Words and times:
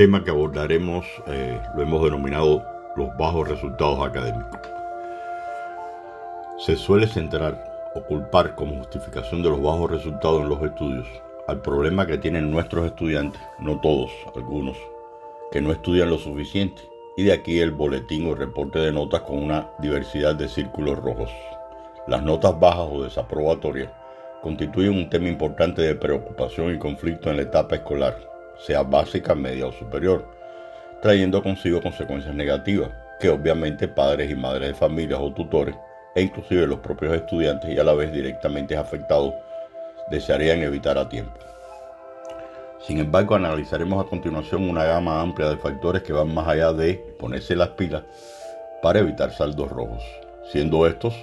tema 0.00 0.24
que 0.24 0.30
abordaremos 0.30 1.04
eh, 1.26 1.60
lo 1.76 1.82
hemos 1.82 2.02
denominado 2.02 2.64
los 2.96 3.14
bajos 3.18 3.46
resultados 3.46 4.02
académicos. 4.02 4.58
Se 6.56 6.74
suele 6.74 7.06
centrar 7.06 7.62
o 7.94 8.02
culpar 8.04 8.54
como 8.54 8.78
justificación 8.78 9.42
de 9.42 9.50
los 9.50 9.62
bajos 9.62 9.90
resultados 9.90 10.40
en 10.40 10.48
los 10.48 10.62
estudios 10.62 11.06
al 11.48 11.60
problema 11.60 12.06
que 12.06 12.16
tienen 12.16 12.50
nuestros 12.50 12.86
estudiantes, 12.86 13.38
no 13.58 13.78
todos, 13.82 14.10
algunos, 14.34 14.78
que 15.52 15.60
no 15.60 15.70
estudian 15.70 16.08
lo 16.08 16.16
suficiente, 16.16 16.80
y 17.18 17.24
de 17.24 17.34
aquí 17.34 17.60
el 17.60 17.72
boletín 17.72 18.26
o 18.26 18.34
reporte 18.34 18.78
de 18.78 18.92
notas 18.92 19.20
con 19.20 19.36
una 19.36 19.68
diversidad 19.80 20.34
de 20.34 20.48
círculos 20.48 20.98
rojos. 20.98 21.30
Las 22.06 22.22
notas 22.22 22.58
bajas 22.58 22.88
o 22.90 23.02
desaprobatorias 23.02 23.92
constituyen 24.40 24.94
un 24.94 25.10
tema 25.10 25.28
importante 25.28 25.82
de 25.82 25.94
preocupación 25.94 26.74
y 26.74 26.78
conflicto 26.78 27.28
en 27.28 27.36
la 27.36 27.42
etapa 27.42 27.74
escolar, 27.74 28.29
sea 28.64 28.82
básica, 28.82 29.34
media 29.34 29.66
o 29.66 29.72
superior, 29.72 30.24
trayendo 31.02 31.42
consigo 31.42 31.80
consecuencias 31.80 32.34
negativas, 32.34 32.90
que 33.18 33.28
obviamente 33.28 33.88
padres 33.88 34.30
y 34.30 34.34
madres 34.34 34.68
de 34.68 34.74
familias 34.74 35.20
o 35.20 35.32
tutores, 35.32 35.74
e 36.14 36.22
inclusive 36.22 36.66
los 36.66 36.80
propios 36.80 37.14
estudiantes 37.14 37.70
y 37.70 37.78
a 37.78 37.84
la 37.84 37.94
vez 37.94 38.12
directamente 38.12 38.76
afectados, 38.76 39.34
desearían 40.10 40.62
evitar 40.62 40.98
a 40.98 41.08
tiempo. 41.08 41.38
Sin 42.86 42.98
embargo, 42.98 43.34
analizaremos 43.34 44.04
a 44.04 44.08
continuación 44.08 44.68
una 44.68 44.84
gama 44.84 45.20
amplia 45.20 45.50
de 45.50 45.58
factores 45.58 46.02
que 46.02 46.12
van 46.12 46.32
más 46.32 46.48
allá 46.48 46.72
de 46.72 46.94
ponerse 47.18 47.54
las 47.54 47.68
pilas 47.70 48.02
para 48.82 49.00
evitar 49.00 49.32
saldos 49.32 49.70
rojos, 49.70 50.02
siendo 50.50 50.86
estos 50.86 51.14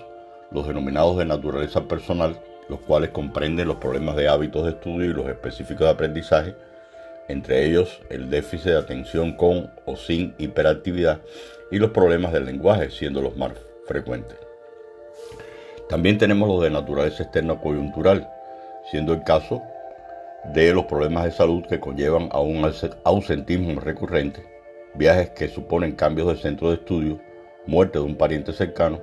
los 0.52 0.68
denominados 0.68 1.18
de 1.18 1.26
naturaleza 1.26 1.82
personal, 1.82 2.38
los 2.70 2.80
cuales 2.82 3.10
comprenden 3.10 3.68
los 3.68 3.78
problemas 3.78 4.16
de 4.16 4.30
hábitos 4.30 4.64
de 4.64 4.72
estudio 4.72 5.10
y 5.10 5.14
los 5.14 5.28
específicos 5.28 5.86
de 5.86 5.90
aprendizaje, 5.90 6.56
entre 7.28 7.66
ellos 7.66 8.02
el 8.10 8.30
déficit 8.30 8.72
de 8.72 8.78
atención 8.78 9.34
con 9.34 9.72
o 9.86 9.96
sin 9.96 10.34
hiperactividad 10.38 11.20
y 11.72 11.78
los 11.78 11.92
problemas 11.92 12.34
del 12.34 12.46
lenguaje, 12.46 12.90
siendo 12.90 13.22
los 13.22 13.36
más 13.36 13.52
frecuentes. 13.86 14.38
También 15.90 16.18
tenemos 16.18 16.48
los 16.48 16.62
de 16.62 16.70
naturaleza 16.70 17.24
externa 17.24 17.60
coyuntural, 17.60 18.30
siendo 18.92 19.14
el 19.14 19.24
caso 19.24 19.62
de 20.54 20.74
los 20.74 20.86
problemas 20.86 21.26
de 21.26 21.32
salud 21.32 21.64
que 21.68 21.80
conllevan 21.80 22.30
a 22.32 22.40
un 22.40 22.70
ausentismo 23.04 23.80
recurrente, 23.80 24.44
viajes 24.96 25.30
que 25.32 25.48
suponen 25.48 25.94
cambios 25.94 26.28
de 26.28 26.42
centro 26.42 26.70
de 26.70 26.76
estudio, 26.76 27.20
muerte 27.66 28.00
de 28.00 28.06
un 28.06 28.16
pariente 28.16 28.54
cercano 28.54 29.02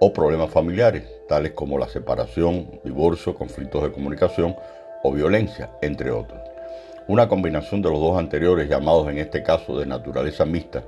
o 0.00 0.12
problemas 0.12 0.50
familiares, 0.50 1.04
tales 1.28 1.52
como 1.52 1.78
la 1.78 1.88
separación, 1.88 2.80
divorcio, 2.82 3.34
conflictos 3.34 3.84
de 3.84 3.92
comunicación 3.92 4.56
o 5.04 5.12
violencia, 5.12 5.70
entre 5.80 6.10
otros. 6.10 6.51
Una 7.08 7.28
combinación 7.28 7.82
de 7.82 7.90
los 7.90 7.98
dos 7.98 8.16
anteriores, 8.16 8.68
llamados 8.68 9.08
en 9.08 9.18
este 9.18 9.42
caso 9.42 9.76
de 9.76 9.86
naturaleza 9.86 10.44
mixta, 10.44 10.84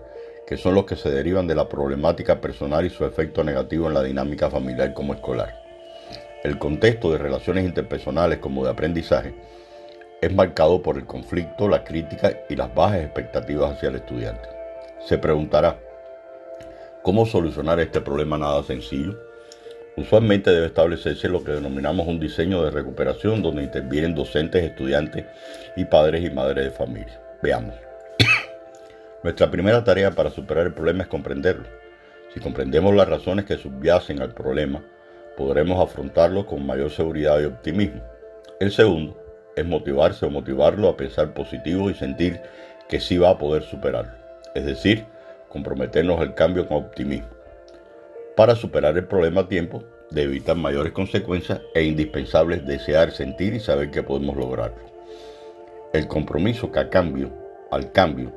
que 0.46 0.56
son 0.56 0.74
los 0.74 0.84
que 0.84 0.94
se 0.94 1.10
derivan 1.10 1.48
de 1.48 1.56
la 1.56 1.68
problemática 1.68 2.40
personal 2.40 2.86
y 2.86 2.90
su 2.90 3.04
efecto 3.04 3.42
negativo 3.42 3.88
en 3.88 3.94
la 3.94 4.02
dinámica 4.02 4.48
familiar 4.48 4.94
como 4.94 5.14
escolar. 5.14 5.60
El 6.44 6.58
contexto 6.58 7.10
de 7.10 7.18
relaciones 7.18 7.64
interpersonales 7.64 8.38
como 8.38 8.64
de 8.64 8.70
aprendizaje 8.70 9.34
es 10.20 10.32
marcado 10.32 10.82
por 10.82 10.98
el 10.98 11.04
conflicto, 11.04 11.68
la 11.68 11.82
crítica 11.82 12.44
y 12.48 12.54
las 12.54 12.72
bajas 12.72 13.00
expectativas 13.00 13.72
hacia 13.72 13.88
el 13.88 13.96
estudiante. 13.96 14.48
Se 15.04 15.18
preguntará, 15.18 15.78
¿cómo 17.02 17.26
solucionar 17.26 17.80
este 17.80 18.00
problema 18.00 18.38
nada 18.38 18.62
sencillo? 18.62 19.18
Usualmente 19.96 20.50
debe 20.50 20.66
establecerse 20.66 21.28
lo 21.28 21.44
que 21.44 21.52
denominamos 21.52 22.08
un 22.08 22.18
diseño 22.18 22.64
de 22.64 22.70
recuperación 22.72 23.42
donde 23.42 23.62
intervienen 23.62 24.14
docentes, 24.14 24.64
estudiantes 24.64 25.26
y 25.76 25.84
padres 25.84 26.24
y 26.24 26.30
madres 26.30 26.64
de 26.64 26.70
familia. 26.72 27.20
Veamos. 27.42 27.74
Nuestra 29.22 29.50
primera 29.50 29.84
tarea 29.84 30.10
para 30.10 30.30
superar 30.30 30.66
el 30.66 30.74
problema 30.74 31.04
es 31.04 31.08
comprenderlo. 31.08 31.68
Si 32.34 32.40
comprendemos 32.40 32.92
las 32.96 33.08
razones 33.08 33.44
que 33.44 33.56
subyacen 33.56 34.20
al 34.20 34.34
problema, 34.34 34.82
podremos 35.36 35.80
afrontarlo 35.80 36.44
con 36.44 36.66
mayor 36.66 36.90
seguridad 36.90 37.40
y 37.40 37.44
optimismo. 37.44 38.02
El 38.58 38.72
segundo 38.72 39.16
es 39.54 39.64
motivarse 39.64 40.26
o 40.26 40.30
motivarlo 40.30 40.88
a 40.88 40.96
pensar 40.96 41.32
positivo 41.34 41.88
y 41.88 41.94
sentir 41.94 42.40
que 42.88 42.98
sí 42.98 43.16
va 43.16 43.30
a 43.30 43.38
poder 43.38 43.62
superarlo. 43.62 44.12
Es 44.56 44.66
decir, 44.66 45.04
comprometernos 45.48 46.18
al 46.18 46.34
cambio 46.34 46.66
con 46.66 46.78
optimismo. 46.78 47.33
Para 48.36 48.56
superar 48.56 48.96
el 48.96 49.06
problema 49.06 49.42
a 49.42 49.48
tiempo, 49.48 49.84
de 50.10 50.22
evitar 50.22 50.56
mayores 50.56 50.92
consecuencias 50.92 51.60
e 51.72 51.84
indispensables 51.84 52.66
desear, 52.66 53.12
sentir 53.12 53.54
y 53.54 53.60
saber 53.60 53.92
que 53.92 54.02
podemos 54.02 54.36
lograrlo. 54.36 54.82
El 55.92 56.08
compromiso 56.08 56.72
que 56.72 56.80
a 56.80 56.90
cambio, 56.90 57.30
al 57.70 57.92
cambio, 57.92 58.32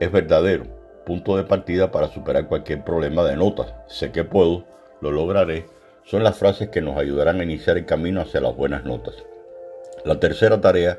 es 0.00 0.10
verdadero, 0.10 0.64
punto 1.04 1.36
de 1.36 1.44
partida 1.44 1.92
para 1.92 2.08
superar 2.08 2.48
cualquier 2.48 2.82
problema 2.82 3.24
de 3.24 3.36
notas. 3.36 3.74
Sé 3.88 4.10
que 4.10 4.24
puedo, 4.24 4.64
lo 5.02 5.10
lograré, 5.10 5.66
son 6.04 6.24
las 6.24 6.38
frases 6.38 6.70
que 6.70 6.80
nos 6.80 6.96
ayudarán 6.96 7.40
a 7.40 7.44
iniciar 7.44 7.76
el 7.76 7.84
camino 7.84 8.22
hacia 8.22 8.40
las 8.40 8.56
buenas 8.56 8.84
notas. 8.84 9.14
La 10.06 10.18
tercera 10.18 10.62
tarea 10.62 10.98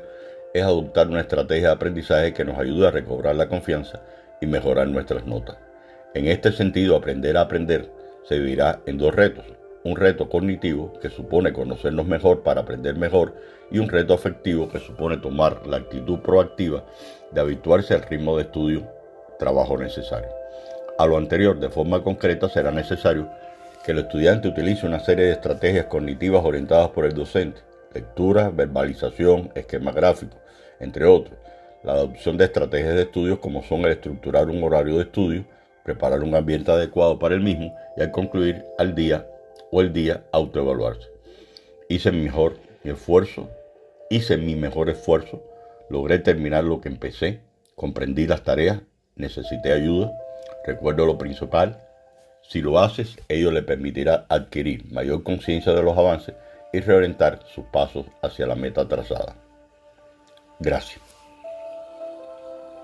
es 0.54 0.62
adoptar 0.62 1.08
una 1.08 1.22
estrategia 1.22 1.68
de 1.68 1.74
aprendizaje 1.74 2.34
que 2.34 2.44
nos 2.44 2.56
ayude 2.56 2.86
a 2.86 2.92
recobrar 2.92 3.34
la 3.34 3.48
confianza 3.48 4.00
y 4.40 4.46
mejorar 4.46 4.86
nuestras 4.86 5.26
notas. 5.26 5.56
En 6.14 6.26
este 6.26 6.52
sentido, 6.52 6.96
aprender 6.96 7.36
a 7.36 7.42
aprender 7.42 7.97
se 8.28 8.34
dividirá 8.34 8.80
en 8.86 8.98
dos 8.98 9.14
retos. 9.14 9.44
Un 9.84 9.96
reto 9.96 10.28
cognitivo 10.28 10.92
que 11.00 11.08
supone 11.08 11.52
conocernos 11.52 12.06
mejor 12.06 12.42
para 12.42 12.60
aprender 12.60 12.96
mejor 12.96 13.34
y 13.70 13.78
un 13.78 13.88
reto 13.88 14.12
afectivo 14.12 14.68
que 14.68 14.80
supone 14.80 15.16
tomar 15.16 15.66
la 15.66 15.78
actitud 15.78 16.18
proactiva 16.18 16.84
de 17.32 17.40
habituarse 17.40 17.94
al 17.94 18.02
ritmo 18.02 18.36
de 18.36 18.42
estudio, 18.42 18.86
trabajo 19.38 19.78
necesario. 19.78 20.28
A 20.98 21.06
lo 21.06 21.16
anterior, 21.16 21.58
de 21.58 21.70
forma 21.70 22.02
concreta, 22.02 22.48
será 22.48 22.70
necesario 22.70 23.30
que 23.84 23.92
el 23.92 24.00
estudiante 24.00 24.48
utilice 24.48 24.86
una 24.86 25.00
serie 25.00 25.26
de 25.26 25.32
estrategias 25.32 25.86
cognitivas 25.86 26.44
orientadas 26.44 26.90
por 26.90 27.06
el 27.06 27.14
docente 27.14 27.62
lectura, 27.94 28.50
verbalización, 28.50 29.50
esquema 29.54 29.92
gráfico, 29.92 30.36
entre 30.80 31.04
otros. 31.04 31.38
La 31.82 31.92
adopción 31.92 32.36
de 32.36 32.44
estrategias 32.44 32.94
de 32.94 33.02
estudios 33.02 33.38
como 33.38 33.62
son 33.62 33.80
el 33.80 33.92
estructurar 33.92 34.48
un 34.48 34.62
horario 34.62 34.96
de 34.96 35.04
estudio, 35.04 35.44
preparar 35.88 36.22
un 36.22 36.34
ambiente 36.34 36.70
adecuado 36.70 37.18
para 37.18 37.34
el 37.34 37.40
mismo 37.40 37.74
y 37.96 38.02
al 38.02 38.10
concluir 38.10 38.62
al 38.76 38.94
día 38.94 39.26
o 39.72 39.80
el 39.80 39.90
día 39.90 40.22
autoevaluarse. 40.32 41.08
Hice 41.88 42.12
mi 42.12 42.24
mejor 42.24 42.58
esfuerzo, 42.84 43.48
hice 44.10 44.36
mi 44.36 44.54
mejor 44.54 44.90
esfuerzo, 44.90 45.42
logré 45.88 46.18
terminar 46.18 46.64
lo 46.64 46.82
que 46.82 46.90
empecé, 46.90 47.40
comprendí 47.74 48.26
las 48.26 48.42
tareas, 48.42 48.82
necesité 49.16 49.72
ayuda, 49.72 50.12
recuerdo 50.66 51.06
lo 51.06 51.16
principal. 51.16 51.80
Si 52.42 52.60
lo 52.60 52.78
haces, 52.78 53.16
ello 53.28 53.50
le 53.50 53.62
permitirá 53.62 54.26
adquirir 54.28 54.92
mayor 54.92 55.22
conciencia 55.22 55.72
de 55.72 55.82
los 55.82 55.96
avances 55.96 56.34
y 56.70 56.80
reorientar 56.80 57.40
sus 57.54 57.64
pasos 57.64 58.04
hacia 58.20 58.46
la 58.46 58.56
meta 58.56 58.86
trazada. 58.86 59.36
Gracias. 60.60 61.07